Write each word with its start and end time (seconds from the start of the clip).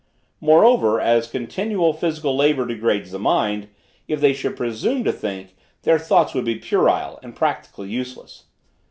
Moreover, 0.39 0.99
as 0.99 1.29
continual 1.29 1.93
physical 1.93 2.35
labor 2.35 2.65
degrades 2.65 3.11
the 3.11 3.19
mind, 3.19 3.67
if 4.07 4.19
they 4.19 4.33
should 4.33 4.57
presume 4.57 5.03
to 5.03 5.11
think, 5.11 5.55
their 5.83 5.99
thoughts 5.99 6.33
would 6.33 6.45
be 6.45 6.55
puerile, 6.57 7.19
and 7.21 7.35
practically 7.35 7.89
useless. 7.89 8.45